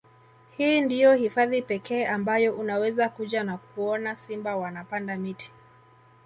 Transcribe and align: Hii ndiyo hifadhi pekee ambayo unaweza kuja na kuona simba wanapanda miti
Hii 0.57 0.81
ndiyo 0.81 1.15
hifadhi 1.15 1.61
pekee 1.61 2.05
ambayo 2.05 2.55
unaweza 2.55 3.09
kuja 3.09 3.43
na 3.43 3.57
kuona 3.57 4.15
simba 4.15 4.55
wanapanda 4.55 5.17
miti 5.17 5.51